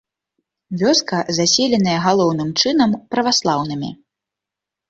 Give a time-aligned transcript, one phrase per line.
[0.81, 3.89] Вёска заселеная галоўным чынам праваслаўнымі.